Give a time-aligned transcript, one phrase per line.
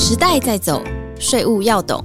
[0.00, 0.80] 时代在走，
[1.18, 2.02] 税务要懂。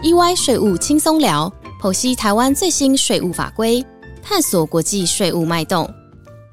[0.00, 3.84] EY 税务轻松聊，剖析台湾最新税务法规，
[4.22, 5.92] 探索国际税务脉动。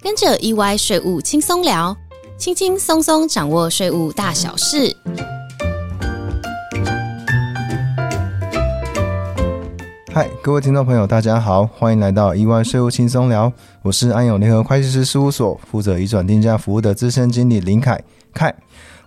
[0.01, 1.95] 跟着 EY 税务轻松聊，
[2.39, 4.97] 轻轻松松掌握税务大小事。
[10.11, 13.53] 嗨，各位听众朋友，大家好，欢迎来到 EY 税务轻松聊。
[13.83, 18.01] 我是安永联合会计师事务所负责移转定价服务的资深经理林凯
[18.33, 18.51] 凯。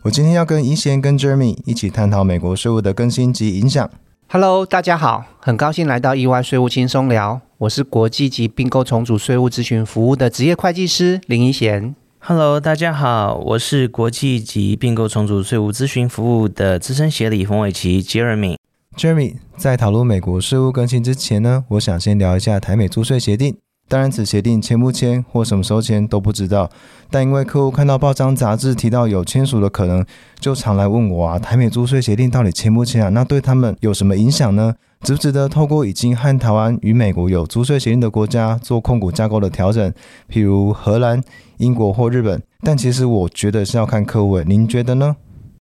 [0.04, 3.88] 我今天要跟一贤跟 Jeremy 一起探讨美国税务的更新及影响。
[4.28, 11.94] Hello，大家好，很高兴来到意外税务轻松聊，我是国际级并购重组税务咨询服务的职业会计师林一贤。
[12.18, 18.56] Hello，大家好，我是国际级并购重组税务咨询服务的资深协理冯伟奇 Jeremy。
[18.96, 23.56] Jeremy 在讨论美国税务更新之前呢，我想先聊一下台美租税协定。
[23.92, 26.70] 当然，此协定签不签或什么时候签都不知道，
[27.10, 30.02] 但因为客户看到报章杂志提到有签署的可能，
[30.40, 33.10] 就常来问我啊，台美租税协定到底签不签啊？
[33.10, 34.74] 那对他们有什么影响呢？
[35.02, 39.92] 值不值得透过已经和台湾与美国有租税协定的国家做控股架构的调整，
[40.30, 41.22] 譬如荷兰、
[41.58, 42.42] 英国或日本？
[42.62, 45.16] 但其实我觉得是要看客户，您觉得呢？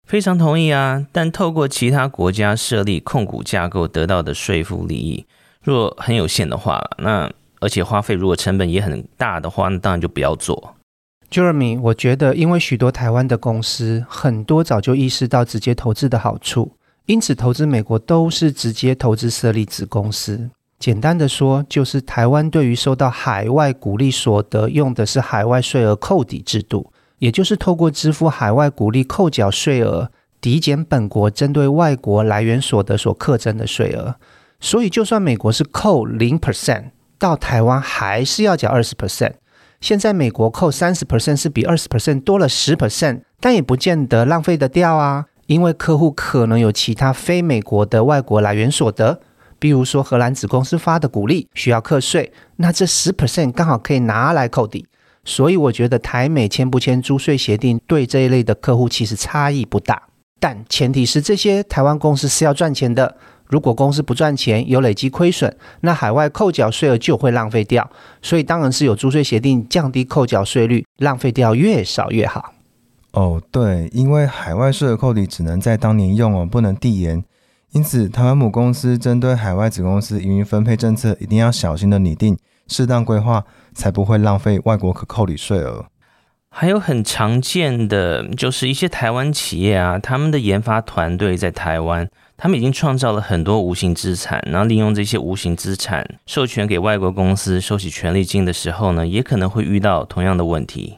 [0.07, 5.25] 非常同意啊，但透过其他国家设立控股架构得到的税负利益，
[5.61, 7.29] 若很有限的话，那
[7.61, 10.75] 而且花费如果成本也很大的话，那当然就不要做。
[11.31, 16.73] Jeremy，我觉得因为许多台湾的公司很多早就意识到直接投资的好处，
[17.05, 20.49] 因此投资美国都是直接投资设立子公司。
[20.77, 30.09] 简单的说，就是台湾对于收到海外股利所得用的是海外税额扣抵制度，也就是透过支付海外股利扣缴税额，
[30.41, 34.15] 抵减本国针对外国来源所得所课征的税额。
[34.59, 36.85] 所以，就算美国是扣零 percent，
[37.21, 39.33] 到台湾还是要缴二十 percent。
[39.79, 49.21] 现在美国扣三十 percent 是比二十 percent 多了十 percent，但也不见得浪费得掉啊，因为客户可能有其他非美国的外国来源所得，
[49.59, 54.87] 比如说荷兰子公司发的股利需要课税，那这十 percent 刚好可以拿来扣抵。
[55.23, 60.01] 所以我觉得台美签不签租税协定对这一类的客户其实差异不大，
[60.39, 63.15] 但前提是这些台湾公司是要赚钱的。
[63.51, 67.87] 如果公司不赚钱，有累积亏损，那海外扣缴税额就会浪费掉。
[68.21, 72.53] 所以当然是有租税协定降低扣缴税率，浪费掉越少越好。
[73.11, 77.21] 哦，对，因为海外税额扣抵只能在当年用哦，不能递延。
[77.73, 85.85] 因此，台湾母公司针对海外子公司营运分配政策，一定要小心的拟定，适当规划，才不会浪费外国可扣抵税额。
[86.53, 92.09] 还有很常见的就是一些台湾企业啊，他们的研发团队在台湾，
[92.43, 100.97] 他们已经创造了很多无形资产，然后利用这些无形资产授权给外国公司收取权利金的时候呢，也可能会遇到同样的问题。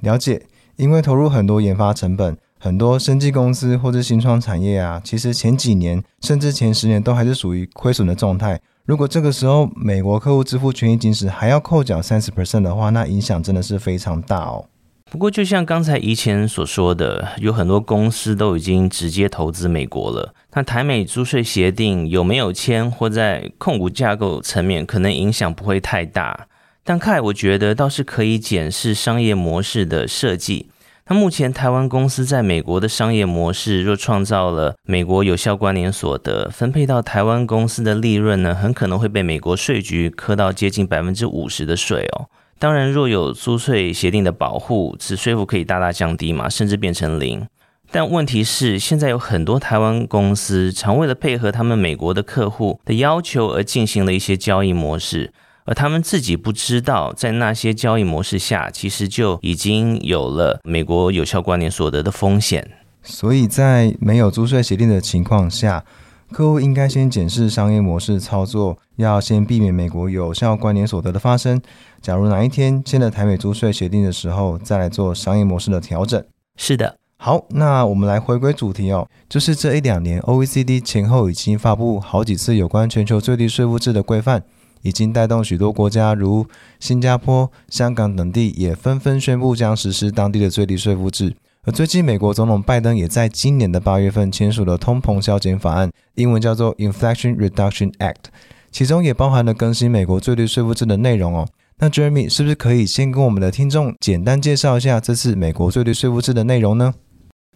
[0.00, 0.42] 了解，
[0.74, 8.60] 因为投入很多研发成本，很多生技公司或者新创产业啊，其实前几年甚至前十年都还是属于亏损的状态。
[8.84, 14.64] 如果这个时候美国客户支付权益金时还要扣缴三十 percent 的话，那影响真的是非常大哦。
[15.10, 20.32] 不过，就像刚才以前所说的，有很多公司都已经直接投资美国了。
[20.52, 26.46] 那台美租税协定有没有签，或在控股架构层面，可能影响不会太大。
[26.84, 30.66] 但凯，我觉得倒是可以检视商业模式的设计。
[31.12, 42.30] 那目前台湾公司在美国的商业模式，若创造了美国有效关联所得，分配到台湾公司的利润呢，很可能会被美国税局磕到接近百分之五十的税哦。
[42.60, 47.44] 当然，若有租税协定的保护，此税负可以大大降低嘛，甚至变成零。
[47.90, 55.32] 但问题是，现在有很多台湾公司常为了配合他们美国的客户的要求而进行了一些交易模式，
[55.64, 62.70] 而他们自己不知道，在那些交易模式下，其实就已经有了美国有效关联所得的风险。
[63.02, 65.84] 所以在没有租税协定的情况下，
[66.30, 71.60] 客户应该先检视商业模式操作，要先避免美国有效关联所得的发生。
[72.00, 76.22] 假如哪一天签了台美租税协定的时候，再来做商业模式的调整。
[76.56, 84.42] 是的，好，那我们来回归主题哦，就是这一两年 OECD 前后已经发布好几次有关全球最低税负制的规范，
[84.82, 86.46] 已经带动许多国家如
[86.78, 91.34] 新加坡、香港等地也纷纷宣布将实施当地的最低税负制。
[91.64, 98.30] 而最近，美国总统拜登也在今年的八月份签署了通膨削减法案，英文叫做 Inflation Reduction Act，
[98.70, 101.46] 其中也包含了更新美国最低税负制的内容哦。
[101.78, 106.94] 那 Jeremy 是不是可以先跟我们的听众简单介绍一下这次美国最低税负制的内容呢？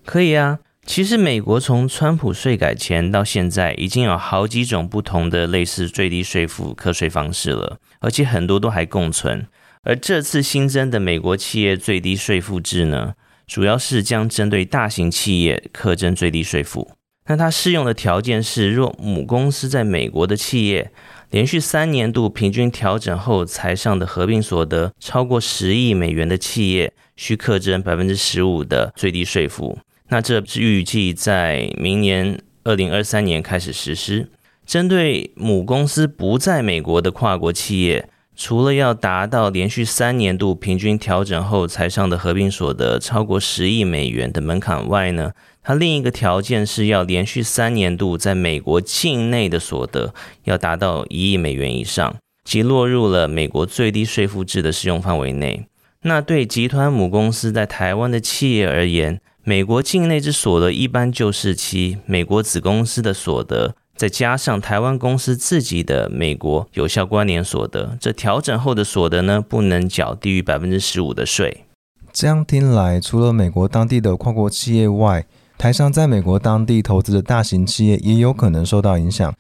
[0.05, 0.59] 可以啊。
[0.87, 9.47] 其实美国从川普税改前到现在，已经有好几种不同的类似最低税负课税方式了，而且很多都还共存。
[9.83, 13.15] 而这次新增的美国企业最低税负制呢，
[13.47, 16.93] 主要是将针对大型企业课征最低税负。
[17.27, 20.93] 那它适用的条件是，若母公司在美国的企业
[21.31, 29.79] 连续三年度平均调整后才上的合并所得超过十亿美元的企业，需课征百分之十五的最低税负。
[30.09, 34.29] 那这是预计在明年二零二三年开始实施。
[34.67, 38.09] 针对母公司不在美国的跨国企业。
[38.37, 45.31] 除了要达到连续三年度平均调整后才上的合并所得超过十亿美元的门槛外呢，
[45.63, 50.13] 它另一个条件是要连续三年度在美国境内的所得
[50.43, 55.67] 要达到一亿美元以上，即落入了美国最低税负制的适用范围内。
[56.03, 63.75] 那对集团母公司在台湾的企业而言，美国境内之所得一般就是其美国子公司的所得。
[63.95, 71.65] 再加上台湾公司自己的美国有效关联所得，这调整后的所得呢，不能缴低于百分之十五的税。
[72.11, 75.27] 这样听来，除了美国当地的跨国企业外，
[75.59, 79.33] 台商在美国当地投资的大型企业也有可能受到影响。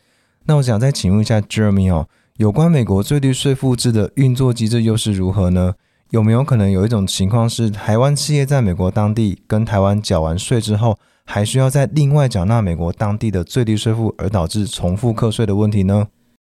[0.44, 2.06] 那我想再请问一下 Jeremy 哦，
[2.36, 5.74] 有关美国最低税负制的运作机制又是如何呢？
[6.14, 10.96] 有没有可能有一种情况是，台湾企业在美国当地跟台湾缴完税之后？
[11.24, 16.06] 还需要再另外缴纳美国当地的最低税负，而导致重复课税的问题呢？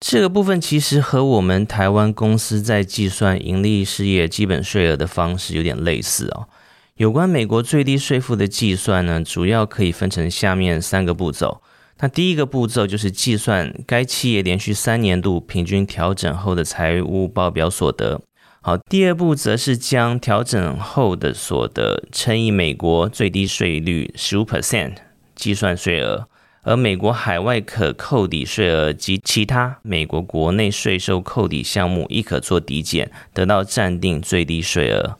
[0.00, 6.48] 这个部分其实和我们台湾公司在计算盈利事业基本税额的方式有点类似哦。
[6.96, 11.62] 有关美国最低税负的计算呢，主要可以分成下面三个步骤。
[12.00, 18.20] 那第一个步骤就是计算该企业连续三年度平均调整后的财务报表所得。
[18.66, 24.94] 好，第二步则是将调整后的所得乘以美国最低税率十五 percent
[25.34, 26.26] 计算税额，
[26.62, 35.19] 而美国海外可扣抵税额及其他美国国内税收扣抵项目亦可做抵减，得到暂定最低税额。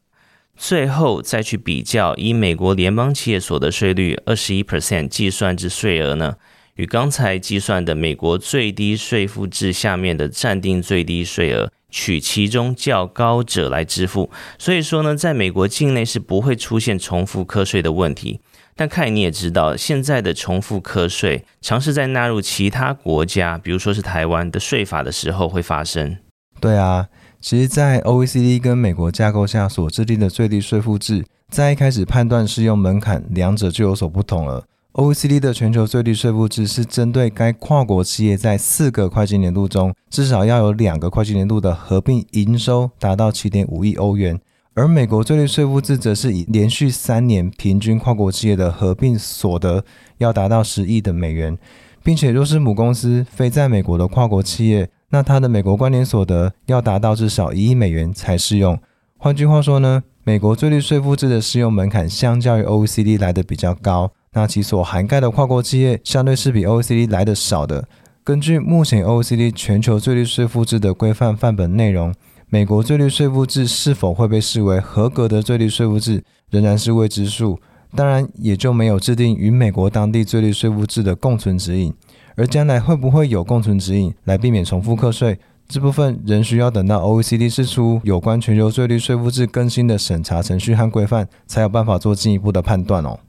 [0.57, 6.37] 最后再去比较以美国联邦企业所得税率二十一 percent 计算之税额呢，
[6.77, 11.71] 与刚才计算的美国最低税负制下面的暂定最低税额。
[11.95, 18.41] 取其中较高者来支付，所以说呢，在美国境内是不会出现重复课税的问题。
[18.75, 26.17] 但看你也知道，现在的重复课税尝试在纳入其他国家，比如说是台湾的税法的时候会发生。
[26.59, 27.07] 对啊，
[27.41, 34.65] 其实，在 OECD 跟美国架构下所制定的最低税负制，在一开始判断适用门槛，两者就有所不同了。
[34.95, 44.41] OECD 的全球最低税负制是针对该跨国企业在四个会计年度中至少要有两个会计年度的合并营收达到七点五亿欧元，
[44.75, 49.85] 而美国最低税负制则是以连续三年平均跨国企业的合并所得
[50.19, 51.59] 要达到十亿的美元，
[52.05, 58.79] 并且若是母公司非在美国的跨国企业，那它的美国关联所得要达到至少一亿美元才适用。
[59.19, 64.13] 换句话说呢，美国最低税负制的适用门槛相较于 OECD 来的比较高。
[64.35, 67.89] 那其所涵盖的跨国企业相对是比 OECD 来的少的。
[68.23, 72.15] 根据目前 OECD 全球最低税负制的规范范本内容，
[72.49, 77.59] 美国最低税负制是否会被视为合格的最低税负制，仍然是未知数。
[77.97, 81.95] 当然，也就没有制定与美国当地最低税负制的共存指引。
[82.37, 85.39] 而将来会不会有共存指引来避免重复课税，
[85.69, 93.21] 这部分仍需要等到 OECD 释出有关全球最低税负制更新的审查程序和规范，才有办法做进一步的判断哦。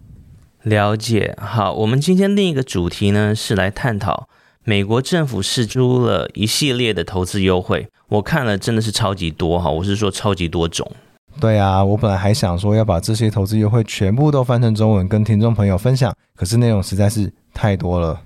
[0.66, 4.28] 了解，好，我们今天另一个主题呢是来探讨
[4.63, 10.92] 美国政府试出了一系列的投资优惠，我看了真的是超级多哈，我是说超级多种。
[11.39, 18.22] 对啊，我本来还想说要把这些投资优惠全部都翻成中文跟听众朋友分享，可是内容实在是太多了。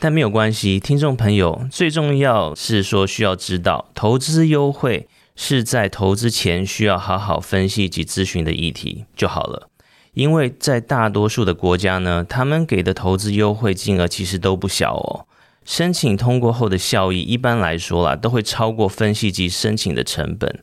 [0.00, 9.68] 但没有关系，听众朋友最重要是说需要知道，投资优惠是在投资前需要好好分析及咨询的议题就好了。
[10.14, 15.26] 因为在大多数的国家呢，他们给的投资优惠金额其实都不小哦。
[15.64, 20.62] 申请通过后的效益，一般来说啦，都会超过分析及申请的成本。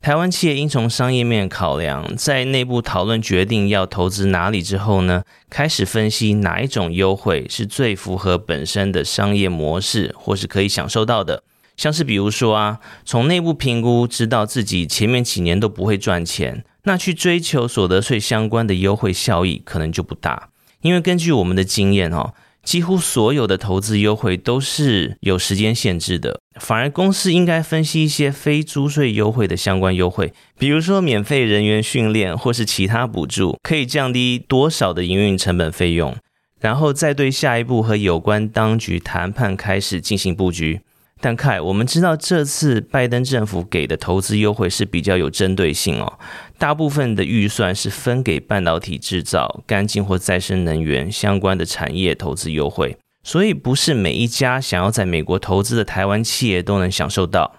[0.00, 11.42] 台湾企业应从商业面考量，在内部讨论决定要投资哪里之后呢，开始分析哪一种优惠是最符合本身的商业模式，或是可以享受到的。
[11.76, 16.64] 像是比如说啊，从内部评估知道自己前面几年都不会赚钱。
[16.88, 20.48] 那去追求所得税相关的优惠效益可能就不大，
[20.80, 26.40] 因为根据我们的经验哦，几乎所有的投资优惠都是有时间限制的。
[26.58, 36.16] 反而公司应该分析一些非租税优惠的相关优惠，比如说免费人员训练或是其他补助，可以降低多少的营运成本费用，
[36.58, 40.80] 然后再对下一步和有关当局谈判开始进行布局。
[41.20, 46.18] 但凯，我们知道这次拜登政府给的投资优惠是比较有针对性哦，
[46.58, 57.56] 大部分的预算是分给半导体制造、干净或再生能源相关的产业投资优惠，所以不是每一家想要在美国投资的台湾企业都能享受到。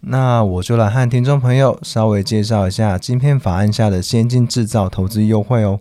[0.00, 5.80] 那我就来和听众朋友稍微介绍一下晶片法案下的先进制造投资优惠哦。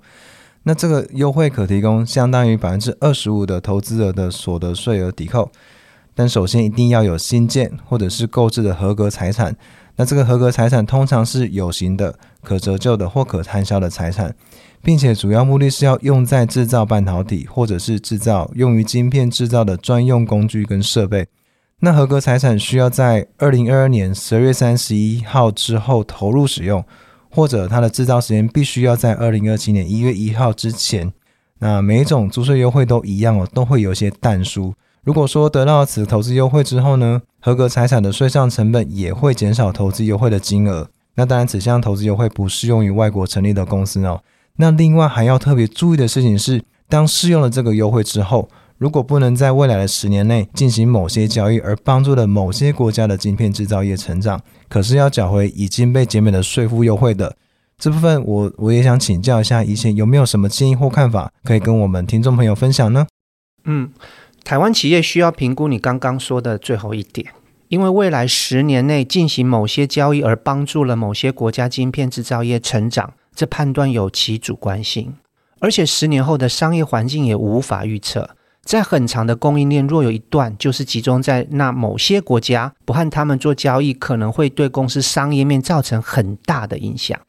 [0.64, 5.52] 那这个优惠可提供相当于百分之二十五的投资额的所得税额抵扣，
[6.16, 9.56] 但首先一定要有新建或者是购置的合格财产。
[9.98, 14.36] 那这个合格财产通常是有形的、可折旧的或可摊销的财产，
[14.82, 21.28] 并且主要目的是要用在制造半导体或者是制造用于晶片制造的专用工具跟设备。
[21.80, 26.84] 那合格财产需要在二零二二年十二月三十一号之后投入使用，
[27.30, 31.14] 或者它的制造时间必须要在二零二七年一月一号之前。
[31.60, 34.74] 那每一种租税优惠都一样哦，都会有一些淡书。
[35.06, 40.90] 如果说得到此投资优惠之后呢，合格财产的税上成本也会减少投资优惠的金额。
[41.14, 44.24] 那当然，此项投资优惠不适用于外国成立的公司哦。
[44.56, 48.50] 那另外还要特别注意的事情是，当适用了这个优惠之后。
[48.78, 57.38] 如果不能在未来的十年内进行某些交易，而帮助了某些国家的晶片制造业成长，可是要缴回已经被减免的税负优惠的
[57.78, 63.08] 这部分，我我也想请教一下，以前有没有什么建议或看法，可以跟我们听众朋友分享呢？
[63.64, 63.92] 嗯，
[64.46, 67.26] 台湾企业需要评估你刚刚说的最后一点，
[67.68, 75.16] 因为未来十年内进行某些交易而帮助了某些国家晶片制造业成长，这判断有其主观性，
[75.60, 78.30] 而且十年后的商业环境也无法预测。
[78.64, 87.20] 在很长的供应链，若有一段就是集中在那某些国家，不和他们做交易，可能会对公司商业面造成很大的影响。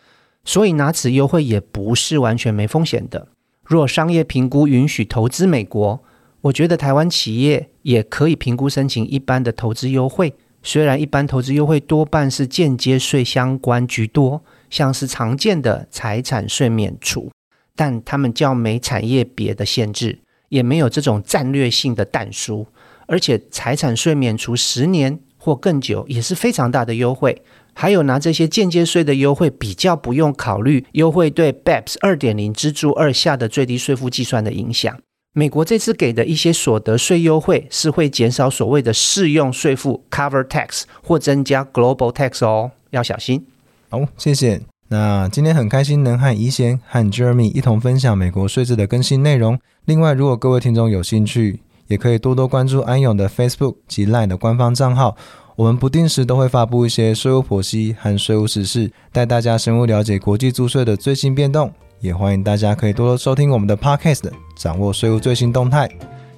[0.45, 3.29] 所以拿此优惠也不是完全没风险的。
[3.65, 6.03] 若商业评估允许投资美国，
[6.47, 10.35] 我觉得台湾企业也可以评估申请一般的投资优惠。
[10.63, 17.31] 虽然一般投资优惠多半是间接税相关居多，像是常见的财产税免除，
[17.75, 20.21] 但他们较没产业别的限制。
[20.49, 22.69] 也没有这种战略性的淡书，
[23.07, 27.43] 而且财产税免除十年或更久也是非常大的优惠。
[27.75, 34.97] 还有拿这些间接税的优惠，比较不用考虑优惠对 BEPS 二点零支柱二下的最低税负计算的影响。
[35.39, 43.45] 美国这次给的一些所得税优惠，是会减少所谓的适用税负 Cover Tax 或增加 Global Tax 哦，要小心。
[43.91, 44.63] 好，谢谢。
[44.89, 49.59] 那今天很开心能和怡贤和 Jeremy 一同分享美国税制的更新内容。
[49.85, 55.19] 另外，如果各位听众有兴趣，也可以多多关注安永的 Facebook 及 Line 的官方账号。
[55.57, 61.71] 我们不定时都会发布一些税务剖析和税务实事，带大家深入了解国际租税的最新变动。
[62.01, 65.89] 也欢迎大家可以多多收听我们的 Podcast，掌握税务最新动态。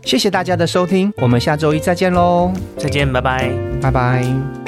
[0.04, 2.50] 谢谢大家的收听，我们下周一再见喽！
[2.76, 3.50] 再见，拜拜，
[3.80, 4.67] 拜拜。